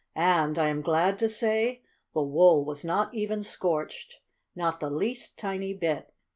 And, 0.15 0.57
I 0.57 0.69
am 0.69 0.81
glad 0.81 1.19
to 1.19 1.29
say, 1.29 1.83
the 2.15 2.23
wool 2.23 2.65
was 2.65 2.83
not 2.83 3.13
even 3.13 3.43
scorched, 3.43 4.15
not 4.55 4.79
the 4.79 4.89
least, 4.89 5.37
tiny 5.37 5.75
bit. 5.75 6.11